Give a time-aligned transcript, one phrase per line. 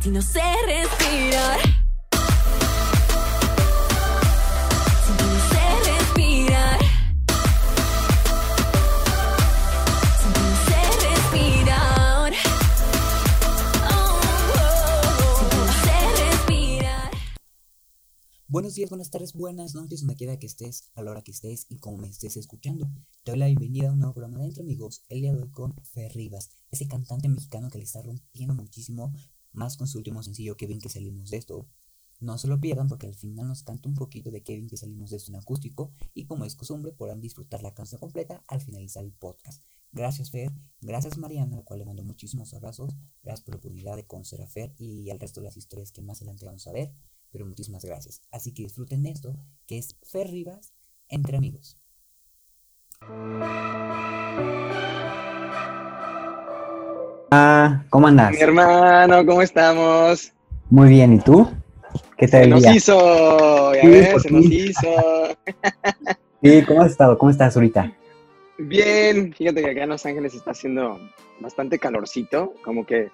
[0.00, 0.64] Sin respirar.
[0.66, 1.60] Respirar.
[5.84, 6.80] Respirar.
[16.16, 17.10] Respirar.
[18.48, 21.66] Buenos días, buenas tardes, buenas noches, donde quiera que estés, a la hora que estés
[21.68, 22.88] y como me estés escuchando.
[23.24, 25.50] Te doy la bienvenida a un nuevo programa de Entre Amigos, el día de hoy
[25.50, 29.12] con Fer Rivas, ese cantante mexicano que le está rompiendo muchísimo,
[29.52, 31.68] más con su último sencillo, bien que salimos de esto.
[32.20, 35.10] No se lo pierdan porque al final nos canta un poquito de bien que salimos
[35.10, 39.04] de esto en acústico y como es costumbre podrán disfrutar la canción completa al finalizar
[39.04, 39.64] el podcast.
[39.90, 43.96] Gracias Fer, gracias Mariana, a la cual le mando muchísimos abrazos, gracias por la oportunidad
[43.96, 46.72] de conocer a Fer y al resto de las historias que más adelante vamos a
[46.72, 46.94] ver
[47.32, 48.20] pero muchísimas gracias.
[48.30, 49.34] Así que disfruten esto,
[49.66, 50.72] que es Fer Rivas
[51.08, 51.78] entre amigos.
[57.34, 58.32] Ah, ¿cómo andas?
[58.32, 60.30] Mi hermano, ¿cómo estamos?
[60.68, 61.50] Muy bien, ¿y tú?
[62.18, 62.74] ¿Qué tal Se nos día?
[62.74, 64.88] hizo, ya Sí, ves, se nos hizo.
[66.42, 67.16] Sí, ¿cómo has estado?
[67.16, 67.90] ¿Cómo estás ahorita?
[68.58, 71.00] Bien, fíjate que acá en Los Ángeles está haciendo
[71.40, 73.08] bastante calorcito, como que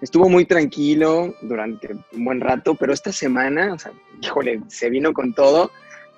[0.00, 5.12] estuvo muy tranquilo durante un buen rato, pero esta semana, o sea, híjole, se vino
[5.12, 5.70] con todo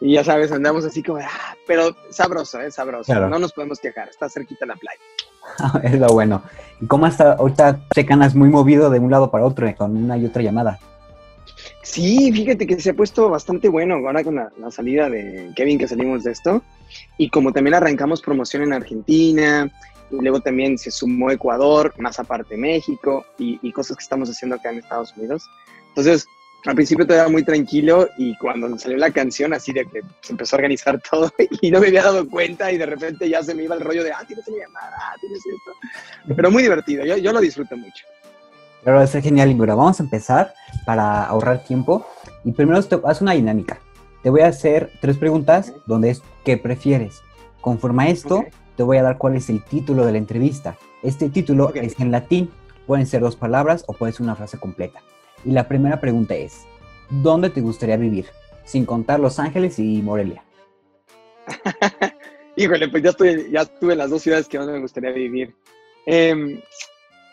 [0.03, 2.71] y ya sabes, andamos así como, ah, pero sabroso, ¿eh?
[2.71, 3.29] Sabroso, Claro.
[3.29, 5.01] no nos podemos quejar, está cerquita la playa.
[5.83, 6.43] es lo bueno.
[6.81, 7.35] ¿Y cómo está?
[7.35, 10.43] Ahorita te canas muy movido de un lado para otro eh, con una y otra
[10.43, 10.79] llamada.
[11.83, 15.79] Sí, fíjate que se ha puesto bastante bueno ahora con la, la salida de Kevin
[15.79, 16.63] que salimos de esto.
[17.19, 19.71] Y como también arrancamos promoción en Argentina,
[20.11, 24.57] y luego también se sumó Ecuador, más aparte México, y, y cosas que estamos haciendo
[24.57, 25.45] acá en Estados Unidos.
[25.89, 26.27] Entonces,
[26.65, 30.33] al principio todo era muy tranquilo y cuando salió la canción, así de que se
[30.33, 33.55] empezó a organizar todo y no me había dado cuenta y de repente ya se
[33.55, 36.35] me iba el rollo de, ah, tienes una llamada, ah, tienes esto.
[36.37, 38.05] Pero muy divertido, yo, yo lo disfruto mucho.
[38.83, 39.55] Claro, va a ser genial.
[39.55, 40.55] Mira, vamos a empezar
[40.85, 42.07] para ahorrar tiempo.
[42.45, 43.79] Y primero haz una dinámica.
[44.23, 47.23] Te voy a hacer tres preguntas donde es ¿qué prefieres?
[47.61, 48.45] Conforme a esto,
[48.77, 50.77] te voy a dar cuál es el título de la entrevista.
[51.03, 52.51] Este título es en latín.
[52.87, 55.01] Pueden ser dos palabras o puede ser una frase completa.
[55.45, 56.67] Y la primera pregunta es,
[57.11, 58.27] ¿dónde te gustaría vivir?
[58.65, 60.45] Sin contar Los Ángeles y Morelia.
[62.57, 65.55] Híjole, pues ya, estoy, ya estuve en las dos ciudades que más me gustaría vivir.
[66.07, 66.61] Em,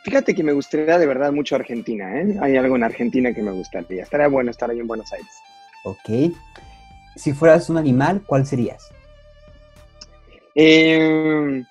[0.04, 2.38] fíjate que me gustaría de verdad mucho Argentina, ¿eh?
[2.42, 4.04] Hay algo en Argentina que me gustaría.
[4.04, 5.32] Estaría bueno estar ahí en Buenos Aires.
[5.84, 6.34] Ok.
[7.16, 8.90] Si fueras un animal, ¿cuál serías?
[10.56, 11.66] Em,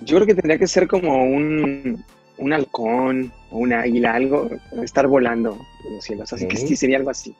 [0.00, 2.04] yo creo que tendría que ser como un,
[2.38, 4.50] un halcón o un águila, algo,
[4.82, 5.56] estar volando
[5.86, 6.32] en los cielos.
[6.32, 7.36] Así que sí, sería algo así.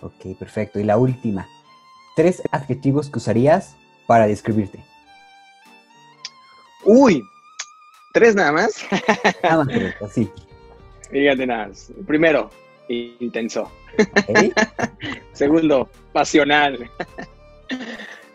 [0.00, 0.80] Ok, perfecto.
[0.80, 1.46] Y la última.
[2.16, 4.82] Tres adjetivos que usarías para describirte.
[6.86, 7.22] Uy,
[8.14, 8.82] tres nada más.
[9.42, 10.30] Nada más tres, así.
[11.10, 11.92] Fíjate nada más.
[12.06, 12.48] Primero,
[12.88, 13.70] intenso.
[15.34, 16.90] Segundo, pasional.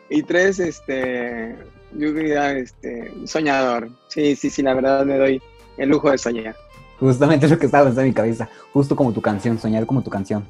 [0.07, 1.55] y tres, este,
[1.93, 3.89] yo diría, este, soñador.
[4.09, 5.41] Sí, sí, sí, la verdad me doy
[5.77, 6.55] el lujo de soñar.
[7.03, 8.47] Justamente lo que estaba pensando en mi cabeza.
[8.71, 10.45] Justo como tu canción, soñar como tu canción.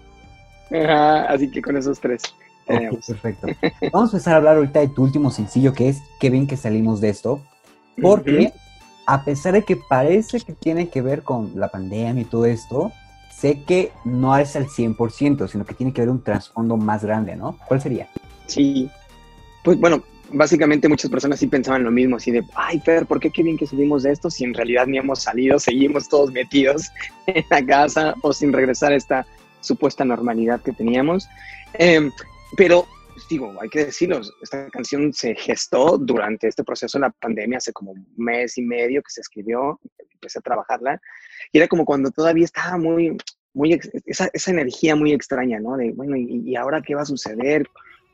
[0.72, 2.22] Ajá, así que con esos tres
[2.66, 3.48] perfecto.
[3.92, 6.58] Vamos a empezar a hablar ahorita de tu último sencillo, que es Qué bien que
[6.58, 7.42] salimos de esto.
[8.02, 8.54] Porque
[9.06, 12.92] a pesar de que parece que tiene que ver con la pandemia y todo esto,
[13.36, 17.36] sé que no es al 100%, sino que tiene que haber un trasfondo más grande,
[17.36, 17.58] ¿no?
[17.68, 18.08] ¿Cuál sería?
[18.48, 18.90] Sí.
[19.64, 23.30] Pues bueno, básicamente muchas personas sí pensaban lo mismo, así de, ay, Fer, ¿por qué
[23.30, 26.92] qué bien que salimos de esto si en realidad ni hemos salido, seguimos todos metidos
[27.28, 29.26] en la casa o sin regresar a esta
[29.62, 31.28] supuesta normalidad que teníamos?
[31.76, 32.12] Em,
[32.58, 32.88] pero,
[33.30, 37.74] digo, hay que decirlo, esta canción se gestó durante este proceso de la pandemia, hace
[37.74, 39.80] como un mes y medio que se escribió,
[40.14, 41.00] empecé a trabajarla,
[41.52, 43.18] y era como cuando todavía estaba muy,
[43.54, 45.78] muy, esa, esa energía muy extraña, ¿no?
[45.78, 47.68] De, bueno, ¿y, y ahora qué va a suceder?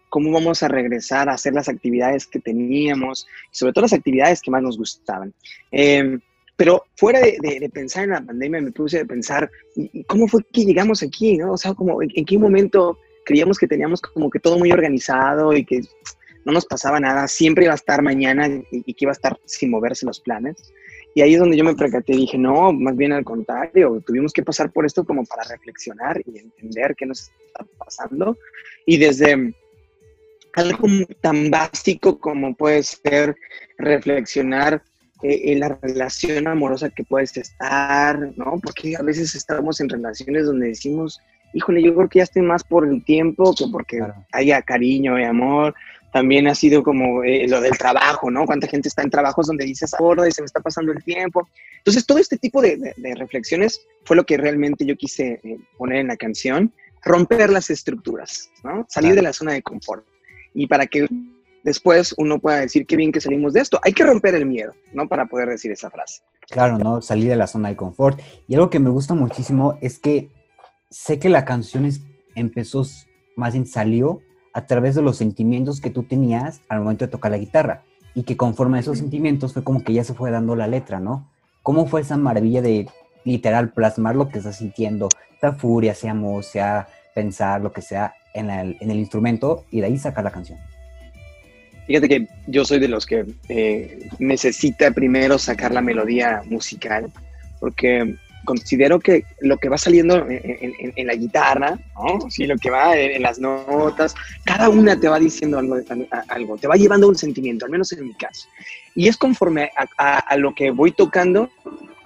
[0.09, 4.51] Cómo vamos a regresar a hacer las actividades que teníamos, sobre todo las actividades que
[4.51, 5.33] más nos gustaban.
[5.71, 6.17] Eh,
[6.55, 10.03] pero fuera de, de- de pensar en la pandemia, me puse a pensar, ¿y- y
[10.03, 11.37] ¿cómo fue que llegamos aquí?
[11.37, 11.53] ¿no?
[11.53, 15.53] O sea, como, ¿en, en qué momento creíamos que teníamos como que todo muy organizado
[15.55, 15.81] y que
[16.45, 19.39] no nos pasaba nada, siempre iba a estar mañana y, y que iba a estar
[19.45, 20.73] sin moverse los planes?
[21.15, 24.31] Y ahí es donde yo me percaté y dije, no, más bien al contrario, tuvimos
[24.31, 28.37] que pasar por esto como para reflexionar y entender qué nos está pasando.
[28.85, 29.53] Y desde
[30.55, 30.87] algo
[31.21, 33.35] tan básico como puede ser
[33.77, 34.81] reflexionar
[35.23, 38.59] eh, en la relación amorosa que puedes estar, ¿no?
[38.63, 41.19] Porque a veces estamos en relaciones donde decimos,
[41.53, 44.25] híjole, yo creo que ya estoy más por el tiempo que porque Claro.
[44.31, 45.73] haya cariño y amor.
[46.11, 48.47] también ha sido como eh, lo del trabajo, ¿no?
[48.47, 51.47] Cuánta gente está en trabajos donde dices, ahora y se me está pasando el tiempo.
[51.77, 55.57] Entonces, todo este tipo de, de- de reflexiones fue lo que realmente yo quise eh,
[55.77, 56.73] poner en la canción,
[57.05, 58.87] romper las estructuras, ¿no?
[58.89, 59.15] Salir Claro.
[59.17, 60.03] de la zona de confort.
[60.53, 61.07] Y para que
[61.63, 64.73] después uno pueda decir qué bien que salimos de esto, hay que romper el miedo,
[64.93, 65.07] ¿no?
[65.07, 66.21] Para poder decir esa frase.
[66.49, 67.01] Claro, ¿no?
[67.01, 68.19] Salir de la zona de confort.
[68.47, 70.29] Y algo que me gusta muchísimo es que
[70.89, 72.01] sé que la canción es-
[72.35, 72.85] empezó,
[73.35, 74.21] más bien salió
[74.53, 77.83] a través de los sentimientos que tú tenías al momento de tocar la guitarra.
[78.15, 80.99] Y que conforme a esos sentimientos fue como que ya se fue dando la letra,
[80.99, 81.29] ¿no?
[81.61, 82.87] ¿Cómo fue esa maravilla de
[83.23, 85.07] literal plasmar lo que estás sintiendo?
[85.39, 89.87] Sea furia, sea amor, sea pensar, lo que sea, en, en el instrumento y de
[89.87, 90.57] ahí sacar la canción.
[91.87, 97.11] Fíjate que yo soy de los que eh, necesita primero sacar la melodía musical,
[97.59, 98.15] porque
[98.45, 102.29] considero que lo que va saliendo en, en- en la guitarra, ¿no?
[102.29, 104.13] Sí, lo que va en, en las notas,
[104.45, 105.77] cada una te va diciendo algo,
[106.27, 108.47] algo, te va llevando un sentimiento, al menos en mi caso.
[108.95, 111.49] Y es conforme a, a- a lo que voy tocando,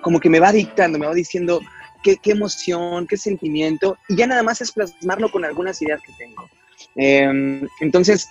[0.02, 1.60] como que me va dictando, me va diciendo
[2.04, 6.48] qué, emoción, qué sentimiento, y ya nada más es plasmarlo con algunas ideas que tengo.
[6.96, 8.30] Em, entonces,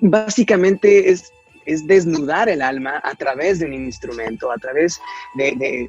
[0.00, 1.32] básicamente es,
[1.64, 5.00] es desnudar el alma a través de un instrumento, a través
[5.36, 5.88] de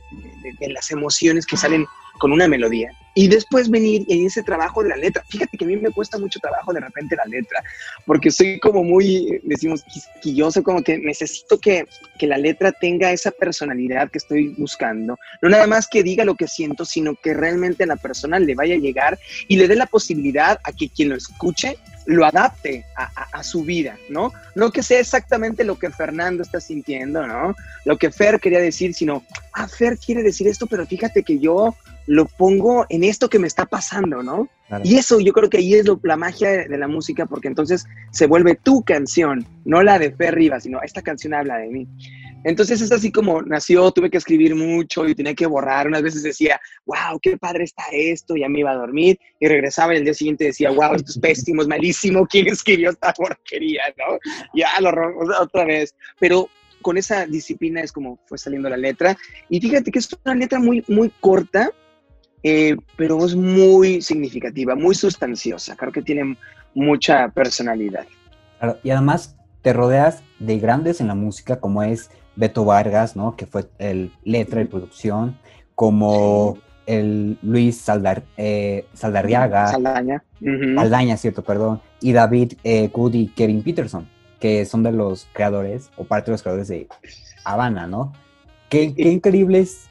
[0.61, 1.85] las emociones que salen
[2.19, 2.91] con una melodía.
[3.21, 5.21] Y después venir en ese trabajo de la letra.
[5.27, 7.61] Fíjate que a mí me cuesta mucho trabajo de repente la letra,
[8.05, 11.85] porque soy como muy, decimos, quisquilloso, como que necesito que,
[12.17, 15.17] que la letra tenga esa personalidad que estoy buscando.
[15.41, 18.55] No nada más que diga lo que siento, sino que realmente a la persona le
[18.55, 19.19] vaya a llegar
[19.49, 21.75] y le dé la posibilidad a que quien lo escuche
[22.05, 24.31] lo adapte a, a- a su vida, ¿no?
[24.55, 27.53] No que sea exactamente lo que Fernando está sintiendo, ¿no?
[27.85, 29.23] Lo que Fer quería decir, sino,
[29.53, 31.75] ah, Fer quiere decir esto, pero fíjate que yo
[32.09, 34.49] lo pongo en esto que me está pasando, ¿no?
[34.67, 34.83] Claro.
[34.83, 37.47] Y eso yo creo que ahí es lo, la magia de, de la música, porque
[37.47, 41.67] entonces se vuelve tu canción, no la de Fer Rivas, sino esta canción habla de
[41.67, 41.87] mí.
[42.45, 45.85] Entonces es así como nació, tuve que escribir mucho y tenía que borrar.
[45.85, 49.19] Unas veces decía, wow, qué padre está esto, ya me iba a dormir.
[49.39, 52.89] Y regresaba y el día siguiente decía, wow, esto es pésimo, es malísimo, ¿quién escribió
[52.89, 53.83] esta porquería?
[53.99, 54.17] ¿no?
[54.55, 54.89] Ya lo
[55.39, 55.93] otra vez.
[56.19, 56.49] Pero
[56.81, 59.15] con esa disciplina es como fue saliendo la letra.
[59.47, 61.71] Y fíjate que es una letra muy, muy corta,
[62.43, 65.75] eh, pero es muy significativa, muy sustanciosa.
[65.75, 66.37] Creo que tiene
[66.73, 68.05] mucha personalidad.
[68.59, 73.35] Claro, y además te rodeas de grandes en la música, como es Beto Vargas, ¿no?
[73.35, 75.37] Que fue el letra y producción,
[75.75, 81.17] como el Luis Saldar, eh, Saldarriaga, Saldaña.
[81.17, 84.07] Cierto, perdón, y David eh, Good y Kevin Peterson,
[84.39, 86.87] que son de los creadores, o parte de los creadores de
[87.43, 88.13] Habana, ¿no?
[88.69, 89.89] Qué, qué increíble es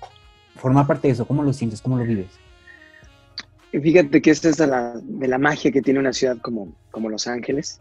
[0.59, 2.29] formar parte de eso, ¿cómo lo sientes, cómo lo vives?
[3.71, 7.09] Fíjate que esta es de la, de la magia que tiene una ciudad como, como
[7.11, 7.81] Los Ángeles,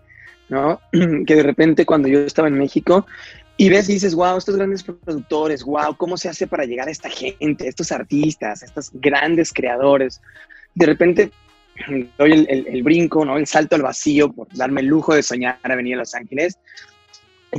[0.49, 0.79] ¿no?
[1.25, 3.05] Que de repente cuando yo estaba en México
[3.55, 6.91] y ves y dices, wow, estos grandes productores, wow, ¿cómo se hace para llegar a
[6.91, 10.21] esta gente, estos artistas, estos grandes creadores?
[10.75, 11.31] De repente
[12.17, 13.37] doy el, el- el brinco, ¿no?
[13.37, 16.57] El salto al vacío por darme el lujo de soñar a venir a Los Ángeles.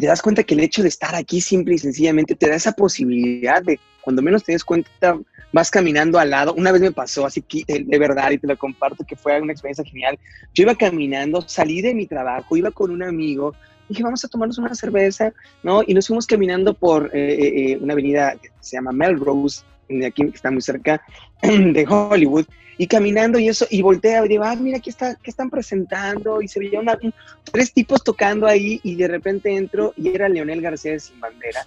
[0.00, 2.72] Te das cuenta que el hecho de estar aquí simple y sencillamente te da esa
[2.72, 5.18] posibilidad de, cuando menos te des cuenta,
[5.52, 6.54] vas caminando al lado.
[6.54, 9.40] Una vez me pasó, así que de, de verdad, y te lo comparto, que fue
[9.40, 10.18] una experiencia genial.
[10.54, 13.54] Yo iba caminando, salí de mi trabajo, iba con un amigo,
[13.88, 15.82] dije, vamos a tomarnos una cerveza, ¿no?
[15.86, 20.06] Y nos fuimos caminando por eh, eh, eh, una avenida que se llama Melrose, de
[20.06, 21.02] aquí está muy cerca
[21.42, 22.46] de Hollywood,
[22.80, 26.40] y caminando y eso, y voltea y digo, ah, mira, aquí está, ¿qué están presentando?
[26.40, 27.12] Y se veía una, un-
[27.52, 31.66] tres tipos tocando ahí, y de repente entro y era Leonel García Sin Bandera.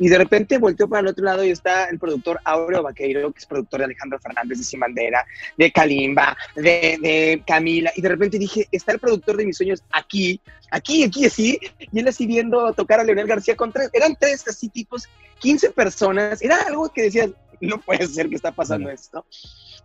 [0.00, 3.38] Y de repente volteo para el otro lado y está el productor Aureo Vaqueiro, que
[3.40, 5.26] es productor de Alejandro Fernández de Sin Bandera,
[5.56, 7.90] de Kalimba, de, de Camila.
[7.96, 10.40] Y de repente dije, está el productor de mis sueños aquí,
[10.70, 11.58] aquí, aquí, así.
[11.92, 15.08] Y él así viendo tocar a Leonel García con tres, eran tres así tipos,
[15.40, 16.42] 15 personas.
[16.42, 19.24] Era algo que decías, no puede ser que está pasando esto.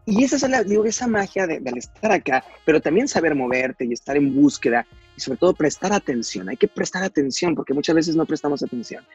[0.06, 3.36] Y esa es la, digo, esa magia de, de al estar acá, pero también saber
[3.36, 6.50] moverte y estar en búsqueda y sobre todo prestar atención.
[6.50, 9.06] Hay que prestar atención porque muchas veces no prestamos atención.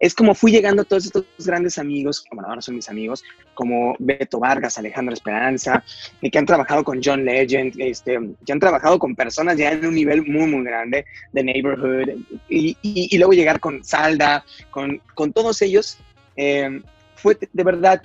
[0.00, 3.22] Es como fui llegando a todos estos grandes amigos, como ahora son mis amigos,
[3.54, 5.82] como Beto Vargas, Alejandro Esperanza,
[6.20, 9.86] eh, que han trabajado con John Legend, este, que han trabajado con personas ya en
[9.86, 12.10] un nivel muy, muy grande de Neighborhood,
[12.50, 15.96] y, y- y luego llegar con Salda, con, con todos ellos,
[16.36, 16.82] eh,
[17.26, 18.00] fue de verdad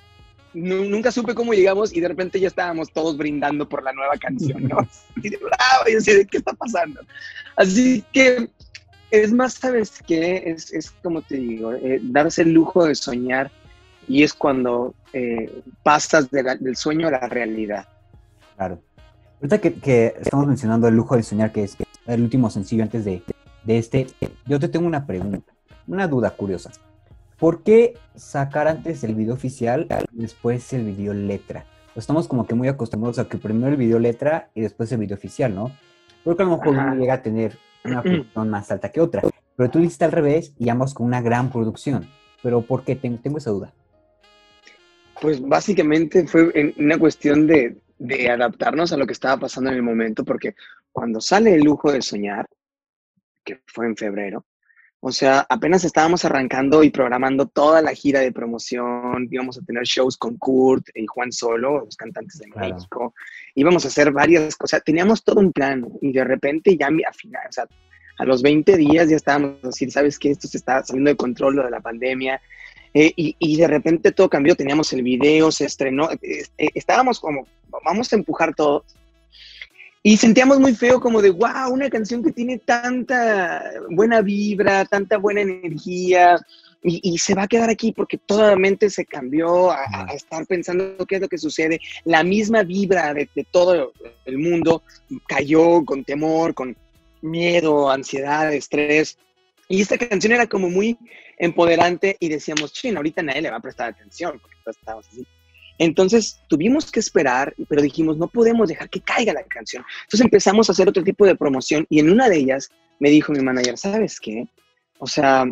[0.55, 4.17] nu- nunca supe cómo llegamos y de repente ya estábamos todos brindando por la nueva
[4.17, 4.77] canción, ¿no?
[5.23, 7.01] Y de bravo, y así de, ¿qué está pasando?
[7.55, 8.49] Así que
[9.11, 10.41] es más, ¿sabes qué?
[10.47, 13.51] Es, es como te digo, eh, darse el lujo de soñar
[14.07, 17.85] y es cuando eh, pasas de la- del sueño a la realidad.
[18.55, 18.81] Claro.
[19.35, 23.05] Ahorita que, que estamos mencionando el lujo de soñar, que es el último sencillo antes
[23.05, 23.21] de,
[23.63, 24.07] de este,
[24.47, 25.53] yo te tengo una pregunta,
[25.87, 26.71] una duda curiosa.
[27.41, 31.65] ¿Por qué sacar antes el video oficial y después el video letra?
[31.95, 35.17] Estamos como que muy acostumbrados a que primero el video letra y después el video
[35.17, 35.75] oficial, ¿no?
[36.24, 39.24] Porque a lo mejor uno llega a tener una producción más alta que otra.
[39.55, 42.07] Pero tú lo hiciste al revés y ambos con una gran producción.
[42.43, 42.95] Pero ¿por qué?
[42.95, 43.74] Tengo, tengo esa duda.
[45.19, 49.77] Pues básicamente fue en una cuestión de, de adaptarnos a lo que estaba pasando en
[49.77, 50.53] el momento, porque
[50.91, 52.45] cuando sale el lujo de soñar,
[53.43, 54.45] que fue en febrero,
[55.03, 59.84] o sea, apenas estábamos arrancando y programando toda la gira de promoción, íbamos a tener
[59.84, 62.75] shows con Kurt y Juan Solo, los cantantes de Claro.
[62.75, 63.13] México,
[63.55, 67.41] íbamos a hacer varias cosas, teníamos todo un plan y de repente ya a final,
[67.50, 67.65] o sea,
[68.20, 70.29] a los 20 días ya estábamos así, ¿sabes qué?
[70.29, 72.39] Esto se está saliendo de control, lo de la pandemia,
[72.93, 77.20] eh, y, y de repente todo cambió, teníamos el video, se estrenó, eh, eh, estábamos
[77.20, 77.48] como,
[77.84, 78.86] vamos a empujar todo.
[80.03, 85.17] Y sentíamos muy feo como de, wow, una canción que tiene tanta buena vibra, tanta
[85.17, 86.39] buena energía,
[86.84, 90.13] y, y se va a quedar aquí porque toda la mente se cambió a, a-
[90.15, 91.79] estar pensando qué es lo que sucede.
[92.05, 93.93] La misma vibra de, de todo
[94.25, 94.81] el mundo
[95.27, 96.75] cayó con temor, con
[97.22, 99.20] miedo, ansiedad, estrés.
[99.70, 100.98] Y esta canción era como muy
[101.38, 105.24] empoderante y decíamos, chin, ahorita nadie le va a prestar atención, porque todos estábamos así.
[105.81, 109.83] Entonces tuvimos que esperar, pero dijimos, no podemos dejar que caiga la canción.
[110.03, 112.69] Entonces empezamos a hacer otro tipo de promoción y en una de ellas
[113.00, 114.47] me dijo mi manager, ¿sabes qué?
[115.00, 115.51] O sea,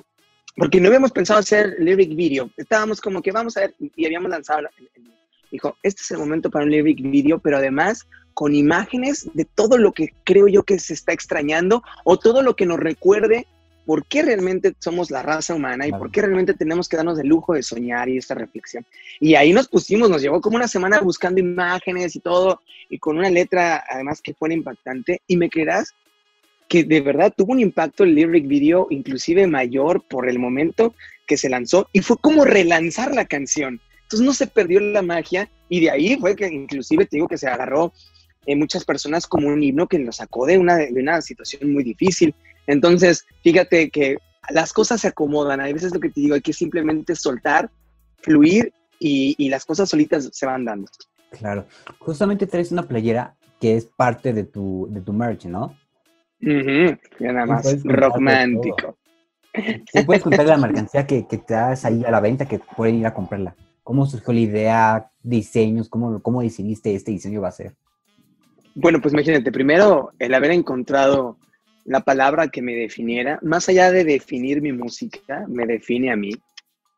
[0.55, 4.29] porque no habíamos pensado hacer lyric video, estábamos como que vamos a ver y habíamos
[4.29, 4.69] lanzado,
[5.51, 8.05] dijo, este es el momento para un lyric video, pero además
[8.35, 12.55] con imágenes de todo lo que creo yo que se está extrañando o todo lo
[12.55, 13.47] que nos recuerde
[13.89, 17.27] por qué realmente somos la raza humana y por qué realmente tenemos que darnos el
[17.27, 18.85] lujo de soñar y esta reflexión.
[19.19, 23.17] Y ahí nos pusimos, nos llevó como una semana buscando imágenes y todo, y con
[23.17, 25.23] una letra además que fuera impactante.
[25.25, 25.95] Y me creerás
[26.67, 30.93] que de verdad tuvo un impacto el lyric video, inclusive mayor por el momento
[31.25, 33.81] que se lanzó, y fue como relanzar la canción.
[34.03, 37.39] Entonces no se perdió la magia, y de ahí fue que inclusive te digo que
[37.39, 37.91] se agarró
[38.45, 41.83] eh, muchas personas como un himno que lo sacó de una, de una situación muy
[41.83, 42.35] difícil.
[42.69, 44.17] Entonces, fíjate que
[44.49, 45.59] las cosas se acomodan.
[45.59, 47.71] A veces lo que te digo, hay que simplemente soltar,
[48.21, 50.87] fluir y, y las cosas solitas se van dando.
[51.31, 51.65] Claro.
[51.97, 55.75] Justamente traes una playera que es parte de tu, de tu merch, ¿no?
[56.41, 58.97] Ujú, ya nada más, romántico.
[59.91, 62.95] ¿Sí puedes contar la mercancía que, que te das ahí a la venta que pueden
[62.95, 63.55] ir a comprarla?
[63.83, 65.11] ¿Cómo surgió la idea?
[65.23, 65.89] ¿Diseños?
[65.89, 67.75] ¿Cómo, cómo decidiste este diseño va a ser?
[68.75, 71.37] Bueno, pues imagínate, primero el haber encontrado
[71.89, 76.29] la palabra que me definiera, más allá de definir mi música, me define a mí,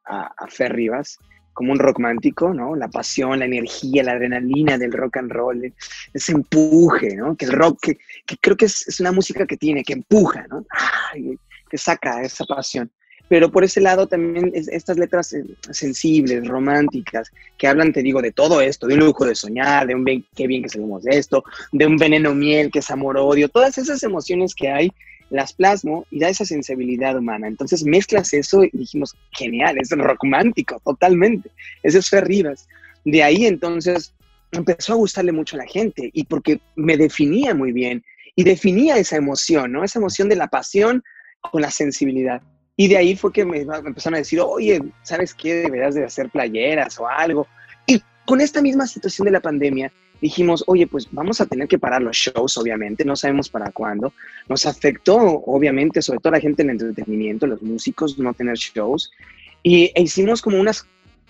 [0.03, 1.17] a, a Fer Rivas,
[1.53, 2.75] como un romántico, ¿no?
[2.75, 5.74] La pasión, la energía, la adrenalina del rock and roll,
[6.13, 7.38] ese empuje, ¿no?
[7.38, 10.45] Que el rock, que, que creo que es, es una música que tiene, que empuja,
[10.50, 10.65] ¿no?
[11.13, 11.38] Ay,
[11.69, 12.91] que saca esa pasión.
[13.31, 18.21] Pero por ese lado también es- estas letras eh, sensibles, románticas, que hablan, te digo,
[18.21, 20.03] de todo esto, de un lujo de soñar, de un
[20.35, 24.53] qué bien que salimos esto, de un veneno miel que es amor-odio, todas esas emociones
[24.53, 24.91] que hay,
[25.29, 27.47] las plasmo y da esa sensibilidad humana.
[27.47, 31.51] Entonces mezclas eso y dijimos, genial, es romántico, totalmente.
[31.83, 32.67] Ese es Fer Rivas.
[33.05, 34.13] De ahí entonces
[34.51, 38.03] empezó a gustarle mucho a la gente y porque me definía muy bien
[38.35, 39.85] y definía esa emoción, ¿no?
[39.85, 41.01] Esa emoción de la pasión
[41.39, 42.41] con la sensibilidad.
[42.81, 45.53] Y de ahí fue que me, me empezaron a decir, oye, ¿sabes qué?
[45.65, 47.45] Deberías de hacer playeras o algo.
[47.85, 51.77] Y con esta misma situación de la pandemia, dijimos, oye, pues vamos a tener que
[51.77, 54.13] parar los shows, obviamente, no sabemos para cuándo.
[54.50, 58.55] Nos afectó, obviamente, sobre todo a la gente en el entretenimiento, los músicos, no tener
[58.57, 59.11] shows.
[59.61, 60.88] Y e hicimos como unas,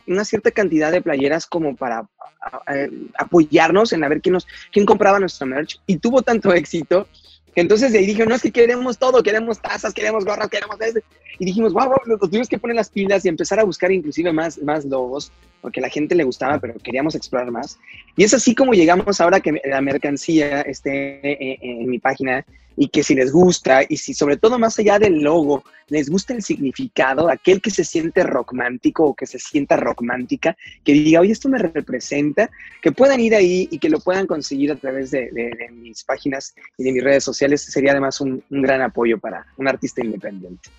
[0.08, 4.48] una cierta cantidad de playeras como para a- a- apoyarnos en a ver quién, nos,
[4.72, 5.82] quién compraba nuestra merch.
[5.86, 7.10] Y tuvo tanto éxito
[7.56, 11.00] entonces de ahí dije, no, es que queremos todo, queremos tazas, queremos gorras, queremos eso.
[11.40, 14.32] Y dijimos, wow, wow, nos tuvimos que poner las pilas y empezar a buscar inclusive
[14.32, 15.32] más, más logos,
[15.62, 17.80] porque a la gente le gustaba, pero queríamos explorar más.
[18.16, 22.46] Y es así como llegamos ahora que la mercancía esté eh, en mi página
[22.78, 26.34] y que si les gusta y si sobre todo más allá del logo, les gusta
[26.34, 31.34] el significado, aquel que se siente rockmántico o que se sienta rockmántica, que diga, oye,
[31.34, 32.50] esto me representa,
[32.82, 36.04] que puedan ir ahí y que lo puedan conseguir a través de, de- de mis
[36.06, 40.04] páginas y de mis redes sociales, sería además un, un gran apoyo para un artista
[40.04, 40.70] independiente.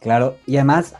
[0.00, 0.94] Claro, y además,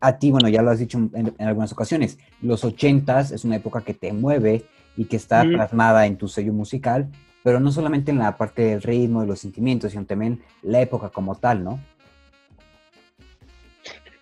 [0.00, 3.56] a ti, bueno, ya lo has dicho en, en algunas ocasiones, los ochentas es una
[3.56, 4.64] época que te mueve
[4.96, 5.52] y que está Ujú.
[5.52, 7.08] plasmada en tu sello musical,
[7.42, 11.08] pero no solamente en la parte del ritmo, de los sentimientos, sino también la época
[11.10, 11.80] como tal, ¿no?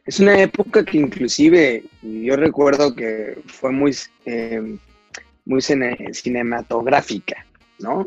[0.06, 3.94] Es una época que inclusive yo recuerdo que fue muy,
[4.24, 4.76] eh,
[5.44, 7.44] muy cine- cinematográfica,
[7.78, 8.06] ¿no?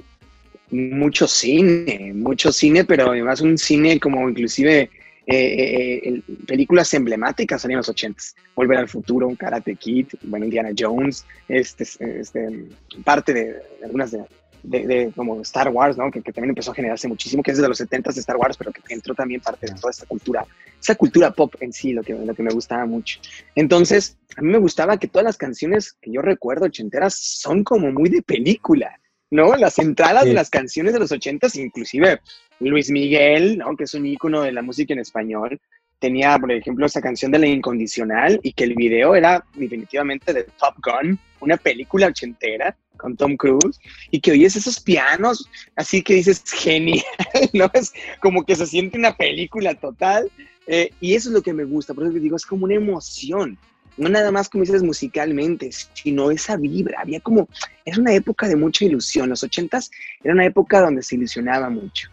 [0.72, 4.90] mucho cine, mucho cine, pero además un cine como inclusive
[5.28, 8.24] eh, eh, películas emblemáticas en los 80
[8.56, 11.84] Volver al futuro, Karate Kid, bueno, Indiana Jones, este,
[12.20, 12.68] este
[13.04, 14.24] parte de, algunas de,
[14.64, 16.12] de, como Star Wars, ¿no?
[16.12, 18.58] Que, que, también empezó a generarse muchísimo, que es de los 70 de Star Wars,
[18.58, 20.46] pero que entró también parte de toda esta cultura,
[20.80, 23.20] esa cultura pop en sí, lo que, lo que me gustaba mucho.
[23.56, 27.92] Entonces, a mí me gustaba que todas las canciones que yo recuerdo ochenteras son como
[27.92, 28.98] muy de película.
[29.32, 29.56] ¿no?
[29.56, 32.20] Las entradas de las canciones de los ochentas, inclusive
[32.60, 33.76] Luis Miguel, ¿no?
[33.76, 35.60] Que es un ícono de la música en español,
[36.02, 40.44] tenía, por ejemplo, esa canción de La Incondicional y que el video era definitivamente de
[40.60, 43.80] Top Gun, una película ochentera con Tom Cruise,
[44.10, 47.04] y que oyes esos pianos, así que dices, genial,
[47.54, 47.70] ¿no?
[47.74, 50.32] Es como que se siente una película total,
[50.68, 52.76] eh, y eso es lo que me gusta, por eso te digo, es como una
[52.76, 53.58] emoción,
[53.98, 57.02] no nada más como dices musicalmente, sino esa vibra.
[57.02, 57.48] Había como,
[57.86, 59.30] es una época de mucha ilusión.
[59.30, 59.92] Los ochentas
[60.24, 62.10] era una época donde se ilusionaba mucho.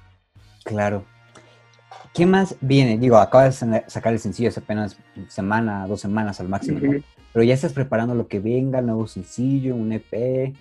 [0.64, 1.07] Claro.
[2.15, 2.99] ¿Qué más viene?
[2.99, 4.97] Digo, acabas de sacar el sencillo hace apenas
[5.29, 6.81] semana, dos semanas al máximo,
[7.33, 10.55] Pero ya estás preparando lo que venga, nuevo sencillo, un EP.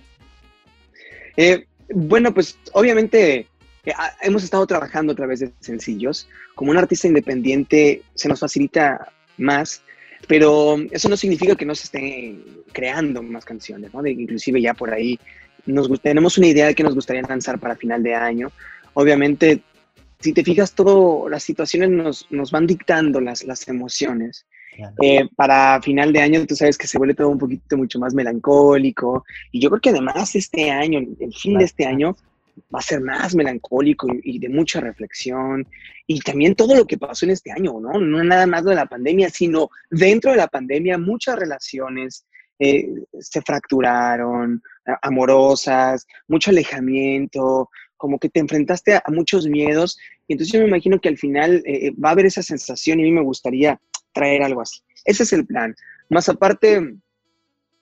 [1.37, 3.47] Eh, bueno, pues obviamente
[3.85, 6.27] eh, hemos estado trabajando a través de sencillos.
[6.55, 9.81] Como un artista independiente se nos facilita más
[10.27, 14.05] pero eso no significa que no se estén creando más canciones, ¿no?
[14.05, 15.19] inclusive ya por ahí
[15.65, 18.51] nos, tenemos una idea de que nos gustaría lanzar para final de año.
[18.93, 19.61] Obviamente,
[20.19, 24.45] si te fijas, todo, las situaciones nos, nos van dictando las, las emociones.
[25.01, 28.13] Eh, para final de año, tú sabes que se vuelve todo un poquito mucho más
[28.13, 29.25] melancólico.
[29.51, 32.15] Y yo creo que además este año, el fin de este año,
[32.73, 35.67] va a ser más melancólico y, de mucha reflexión.
[36.05, 37.99] Y también todo lo que pasó en este año, ¿no?
[37.99, 42.25] No nada más de la pandemia, sino dentro de la pandemia muchas relaciones
[42.59, 44.61] eh, se fracturaron,
[45.01, 49.97] amorosas, mucho alejamiento, como que te enfrentaste a, muchos miedos.
[50.27, 53.03] Y entonces yo me imagino que al final eh, va a haber esa sensación y
[53.03, 53.79] a mí me gustaría
[54.13, 54.81] traer algo así.
[55.05, 55.75] Ese es el plan.
[56.09, 56.97] Más aparte,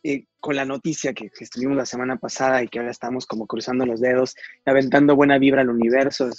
[0.03, 3.87] eh, con la noticia que, estuvimos la semana pasada y que ahora estamos como cruzando
[3.87, 6.29] los dedos, aventando buena vibra al universo,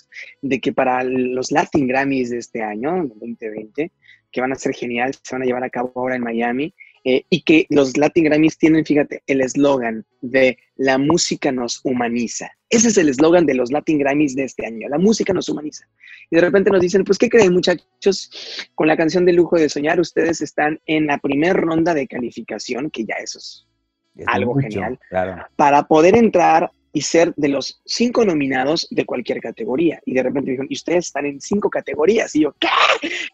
[0.41, 3.91] de que para los Latin Grammys de este año, 2020,
[4.31, 7.25] que van a ser genial, se van a llevar a cabo ahora en Miami, eh,
[7.29, 12.51] y que los Latin Grammys tienen, fíjate, el eslogan de la música nos humaniza.
[12.69, 15.87] Ese es el eslogan de los Latin Grammys de este año, la música nos humaniza.
[16.31, 18.31] Y de repente nos dicen, pues, ¿qué creen muchachos?
[18.75, 22.91] Con la canción de lujo de soñar, ustedes están en la primera ronda de calificación,
[22.91, 23.67] que ya eso es,
[24.27, 24.99] algo genial,
[25.57, 30.01] para poder entrar y ser de los cinco nominados de cualquier categoría.
[30.07, 32.35] Y de repente dijeron, y ustedes están en cinco categorías.
[32.35, 32.69] Y yo, ¿qué?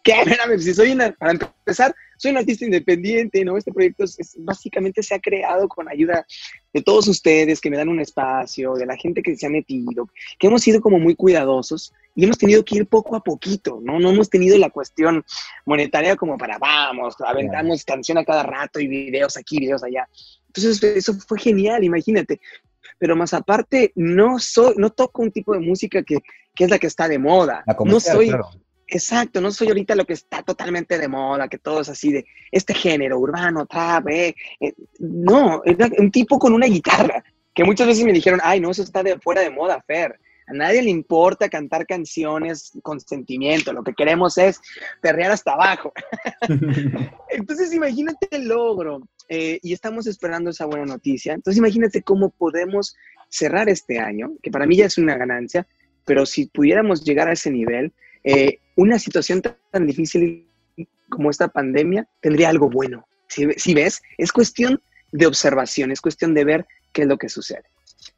[0.03, 0.15] ¿Qué?
[0.59, 3.55] si soy una, para empezar, soy un artista independiente, ¿no?
[3.55, 6.27] Este proyecto es, básicamente se ha creado con ayuda
[6.73, 10.09] de todos ustedes que me dan un espacio, de la gente que se ha metido,
[10.37, 13.97] que hemos sido como muy cuidadosos y hemos tenido que ir poco a poquito, ¿no?
[13.97, 15.23] No hemos tenido la cuestión
[15.65, 20.09] monetaria como para, vamos, aventamos canción a cada rato y videos aquí, videos allá.
[20.47, 22.41] Entonces, eso fue genial, imagínate.
[23.03, 26.19] Pero más aparte, no soy, no toco un tipo de música que,
[26.55, 27.61] que es la que está de moda.
[27.83, 28.33] no soy,
[28.87, 32.25] exacto, no soy ahorita lo que está totalmente de moda, que todo es así de
[32.49, 37.21] este género urbano, trap, eh, eh no, es un tipo con una guitarra,
[37.53, 40.17] que muchas veces me dijeron, ay, no, eso está de fuera de moda, Fer.
[40.47, 44.59] A nadie le importa cantar canciones con sentimiento, lo que queremos es
[45.01, 45.93] perrear hasta abajo.
[47.29, 51.33] Entonces imagínate el logro eh, y estamos esperando esa buena noticia.
[51.33, 52.95] Entonces imagínate cómo podemos
[53.29, 55.65] cerrar este año, que para mí ya es una ganancia,
[56.05, 60.47] pero si pudiéramos llegar a ese nivel, eh, una situación tan, difícil
[61.09, 63.07] como esta pandemia tendría algo bueno.
[63.27, 67.29] Si, si ves, es cuestión de observación, es cuestión de ver qué es lo que
[67.29, 67.63] sucede.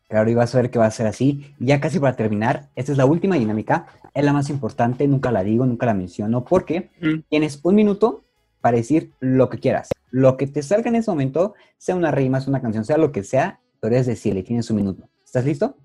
[0.07, 1.53] Claro, y vas a ver que va a ser así.
[1.59, 5.43] Ya casi para terminar, esta es la última dinámica, es la más importante, nunca la
[5.43, 7.21] digo, nunca la menciono, porque mm.
[7.29, 8.23] tienes un minuto
[8.61, 9.89] para decir lo que quieras.
[10.11, 13.11] Lo que te salga en ese momento, sea una rima, sea una canción, sea lo
[13.11, 15.09] que sea, pero es decirle, tienes un minuto.
[15.23, 15.75] ¿Estás listo?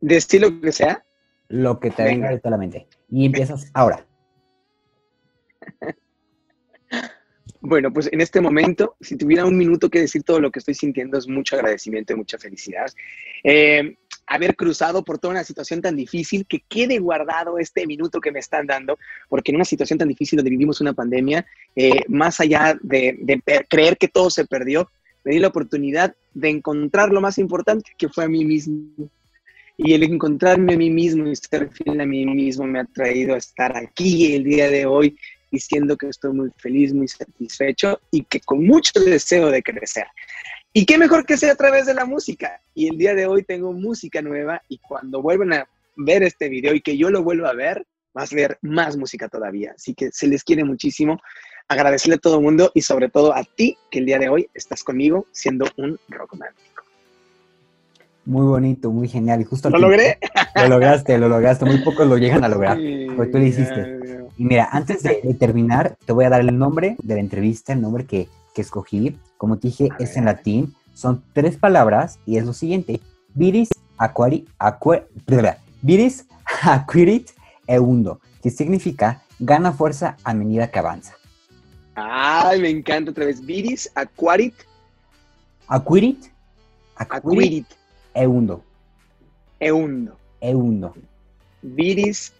[0.00, 1.04] ¿Decir lo que sea?
[1.48, 2.88] Lo que te venga de la mente.
[3.10, 4.06] Y empiezas ahora.
[7.60, 10.74] Bueno, pues en este momento, si tuviera un minuto que decir todo lo que estoy
[10.74, 12.92] sintiendo, es mucho agradecimiento y mucha felicidad.
[13.44, 18.32] Eh, haber cruzado por toda una situación tan difícil, que quede guardado este minuto que
[18.32, 22.40] me están dando, porque en una situación tan difícil donde vivimos una pandemia, eh, más
[22.40, 24.90] allá de, creer que todo se perdió,
[25.24, 29.08] me di la oportunidad de encontrar lo más importante, que fue a mí mismo.
[29.78, 33.34] Y el encontrarme a mí mismo y ser fiel a mí mismo me ha traído
[33.34, 35.16] a estar aquí el día de hoy
[35.56, 40.06] diciendo que estoy muy feliz, muy satisfecho y que con mucho deseo de crecer.
[40.72, 42.60] Y qué mejor que sea a través de la música.
[42.74, 46.74] Y el día de hoy tengo música nueva y cuando vuelvan a ver este video
[46.74, 49.72] y que yo lo vuelva a ver, vas a ver más música todavía.
[49.74, 51.18] Así que se les quiere muchísimo.
[51.68, 54.48] Agradecerle a todo el mundo y sobre todo a ti que el día de hoy
[54.54, 56.50] estás conmigo siendo un rockman.
[58.26, 59.40] Muy bonito, muy genial.
[59.40, 60.18] Y justo ¿Lo logré?
[60.56, 61.64] Lo lograste, lo lograste.
[61.64, 62.76] Muy pocos lo llegan a lograr.
[62.76, 64.25] Sí, Pues tú lo hiciste.
[64.36, 67.72] Y mira, antes de, de terminar, te voy a dar el nombre de la entrevista,
[67.72, 69.18] el nombre que, que escogí.
[69.38, 70.74] Como te dije, A es en latín.
[70.94, 73.00] Son tres palabras y es lo siguiente.
[73.34, 73.68] Viris
[73.98, 76.26] aquari, aqua- bla, viris
[76.62, 77.30] aquirit
[77.66, 81.14] eundo, que significa gana fuerza a medida que avanza.
[81.94, 83.44] Ay, me encanta otra vez.
[83.44, 84.54] Viris Aquarit,
[85.66, 86.26] aquirit
[86.96, 87.66] Aquirit,
[88.14, 88.62] eundo,
[89.60, 90.16] Eundo.
[90.40, 90.94] eundo,
[91.62, 92.32] Viris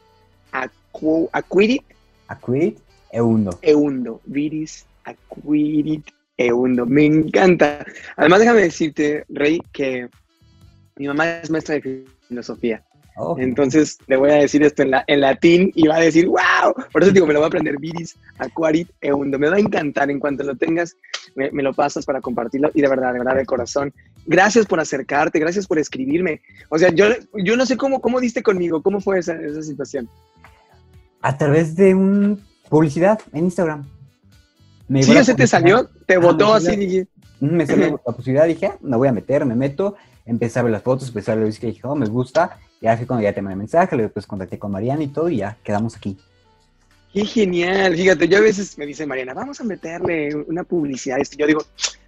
[0.96, 1.82] Aquu, Aquirit,
[2.28, 2.78] aquirit
[3.12, 3.58] eundo.
[3.62, 4.20] Eundo.
[4.24, 6.06] Viris Aquirit,
[6.38, 6.86] Eundo.
[6.86, 7.84] Me encanta.
[8.16, 10.08] Además, déjame decirte, Rey, que
[10.96, 12.82] mi mamá es maestra de filosofía.
[13.18, 16.26] Oh, Entonces le voy a decir esto en, la- en latín y va a decir,
[16.26, 16.74] wow.
[16.92, 17.78] Por eso digo, me lo voy a aprender.
[17.78, 19.38] Viris Aquarit Eundo.
[19.38, 20.10] Me va a encantar.
[20.10, 20.94] En cuanto lo tengas,
[21.34, 22.70] me, me lo pasas para compartirlo.
[22.74, 23.92] Y de verdad, de verdad, de corazón.
[24.26, 26.40] Gracias por acercarte, gracias por escribirme.
[26.68, 30.08] O sea, yo, yo no sé cómo, cómo diste conmigo, cómo fue esa, esa situación.
[31.26, 32.36] A través de una
[32.68, 33.84] publicidad en Instagram.
[34.86, 36.76] Me Sí, ese te salió, te Ah, votó así.
[36.76, 37.08] dije,
[37.40, 40.70] me salió la posibilidad, dije, ah, me voy a meter, me meto, empecé a ver
[40.70, 43.42] las fotos, empecé a ver que dije, oh, me gusta, ya fue cuando ya te
[43.42, 46.16] mandé mensaje, luego después contacté con Mariana y todo, y ya quedamos aquí.
[47.16, 47.96] Qué genial.
[47.96, 51.16] Fíjate, yo a veces me dice Mariana, vamos a meterle una publicidad.
[51.16, 51.34] a esto.
[51.38, 51.62] Yo digo,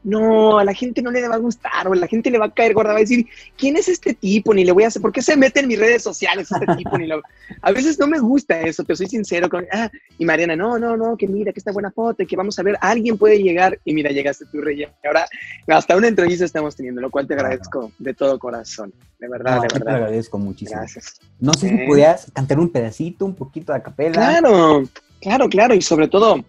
[0.04, 2.44] no, a la gente no le va a gustar, o a la gente le va
[2.44, 4.52] a caer gorda, va a decir, ¿quién es este tipo?
[4.52, 6.98] Ni le voy a hacer, ¿por qué se mete en mis redes sociales este tipo?
[6.98, 7.22] Ni lo...
[7.62, 9.48] A veces no me gusta eso, te soy sincero.
[9.48, 9.64] Con...
[9.72, 12.62] Ah, y Mariana, no, no, no, que mira, que esta buena foto, que vamos a
[12.62, 13.80] ver, alguien puede llegar.
[13.86, 14.84] Y mira, llegaste tú, Rey.
[15.06, 15.26] Ahora,
[15.68, 18.92] hasta una entrevista estamos teniendo, lo cual te agradezco de todo corazón.
[19.18, 19.94] De verdad, No, de yo te verdad.
[19.94, 20.78] agradezco muchísimo.
[20.78, 21.18] Gracias.
[21.40, 21.84] No sé si Eh.
[21.88, 24.12] podías cantar un pedacito, un poquito de capela.
[24.12, 24.84] Claro,
[25.20, 26.44] claro, claro, y sobre todo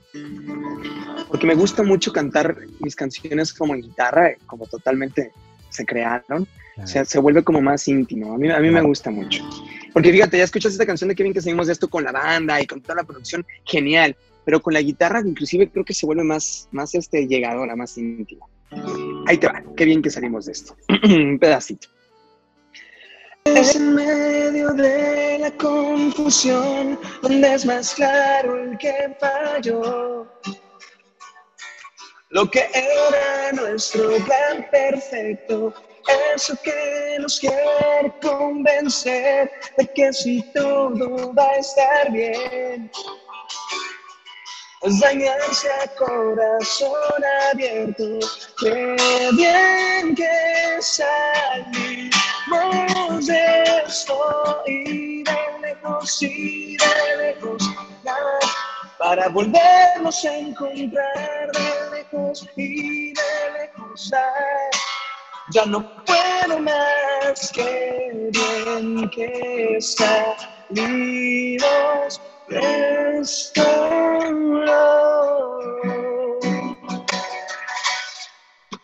[1.30, 5.32] porque me gusta mucho cantar mis canciones como en guitarra, como totalmente
[5.70, 6.48] se crearon,
[6.82, 8.34] o sea, se vuelve como más íntimo.
[8.34, 9.48] A mí, a mí me gusta mucho.
[9.94, 12.60] Porque fíjate, ya escuchas esta canción de Kevin que seguimos de esto con la banda
[12.62, 16.24] y con toda la producción, genial, pero con la guitarra inclusive creo que se vuelve
[16.24, 18.46] más, más este, llegadora, más íntima.
[19.28, 20.76] Ahí te va, qué bien que salimos de esto.
[21.04, 21.90] Un pedacito.
[23.56, 30.28] Es en medio de la confusión donde es más claro el que falló.
[32.30, 35.74] Lo que era nuestro plan perfecto,
[36.36, 42.92] eso que nos quiere convencer de que si todo va a estar bien.
[44.82, 48.20] Es dañarse a corazón abierto,
[48.62, 48.96] qué
[49.36, 52.10] bien que salimos
[53.28, 57.70] de esto y de lejos y de lejos
[58.98, 64.12] para volvernos a encontrar de lejos y de lejos
[65.52, 71.02] ya no puedo más que bien que salimos
[72.48, 73.64] de esto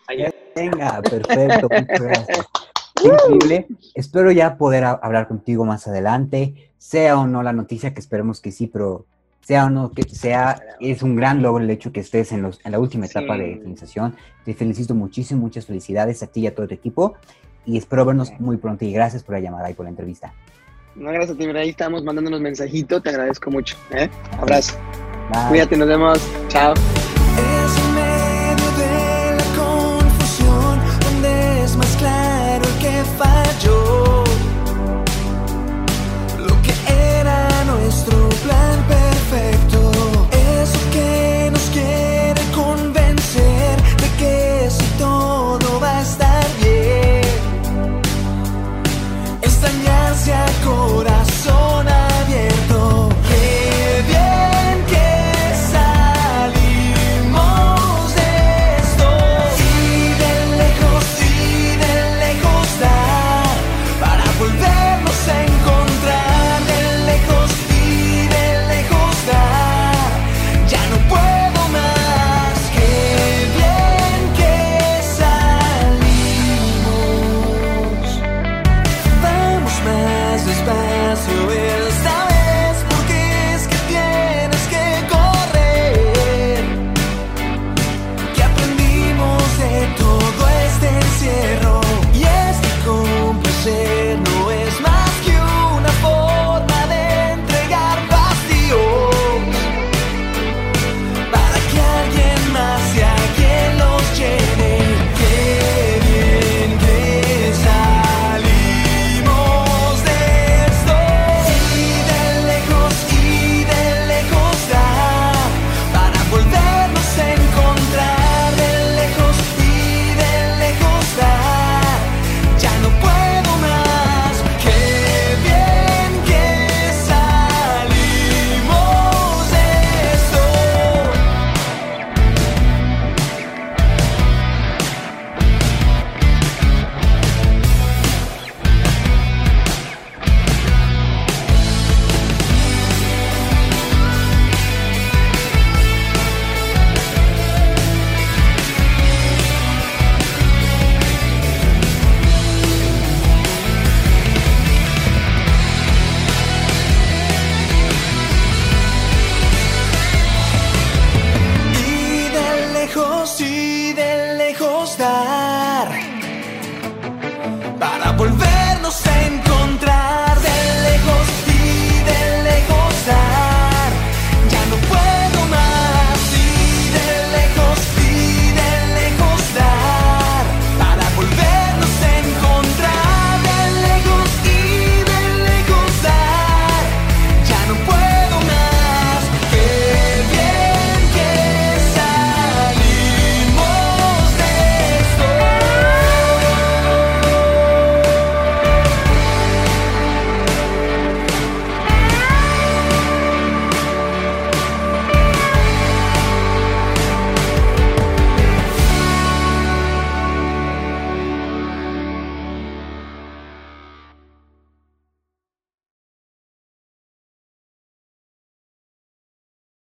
[0.08, 0.34] Ahí es.
[0.54, 2.46] Venga, perfecto, muchas gracias.
[2.46, 3.66] Qué Increíble.
[3.94, 8.52] Espero ya poder hablar contigo más adelante, sea o no la noticia, que esperemos que
[8.52, 9.06] sí, pero
[9.40, 12.58] sea o no que sea, es un gran logro el hecho que estés en, los,
[12.64, 13.40] en la última etapa Sí.
[13.40, 14.16] de finalización.
[14.44, 17.14] Te felicito muchísimo, muchas felicidades a ti y a todo tu equipo.
[17.64, 18.84] Y espero vernos muy pronto.
[18.84, 20.32] Y gracias por la llamada y por la entrevista.
[20.94, 23.76] No, gracias a ti, mira, ahí estamos mandándonos mensajito, te agradezco mucho.
[23.90, 24.08] ¿eh?
[24.38, 24.74] Abrazo.
[25.30, 25.48] Bye.
[25.48, 26.18] Cuídate, nos vemos.
[26.48, 26.74] Chao.